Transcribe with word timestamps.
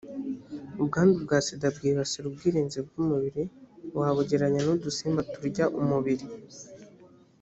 ubwandu 0.81 1.15
bwa 1.25 1.37
sida 1.45 1.67
bwibasira 1.75 2.25
ubwirinzi 2.27 2.79
bw 2.87 2.93
umubiri 3.03 3.43
wabugereranya 3.97 4.59
n’udusimba 4.63 5.21
turya 5.33 5.65
umubiri 5.79 6.25